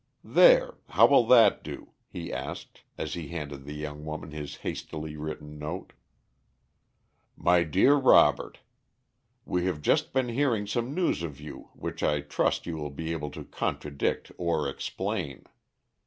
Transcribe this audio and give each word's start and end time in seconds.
"There. 0.23 0.79
How 0.89 1.05
will 1.05 1.27
that 1.27 1.61
do?" 1.63 1.91
he 2.07 2.33
asked, 2.33 2.81
as 2.97 3.13
he 3.13 3.27
handed 3.27 3.65
the 3.65 3.75
young 3.75 4.03
woman 4.03 4.31
this 4.31 4.55
hastily 4.65 5.15
written 5.15 5.59
note. 5.59 5.93
"MY 7.37 7.65
DEAR 7.65 7.93
ROBERT: 7.99 8.61
We 9.45 9.65
have 9.65 9.79
just 9.83 10.11
been 10.11 10.29
hearing 10.29 10.65
some 10.65 10.95
news 10.95 11.21
of 11.21 11.39
you, 11.39 11.69
which 11.75 12.01
I 12.01 12.21
trust 12.21 12.65
you 12.65 12.77
will 12.77 12.89
be 12.89 13.11
able 13.11 13.29
to 13.29 13.43
contradict 13.45 14.31
or 14.39 14.67
explain. 14.67 15.45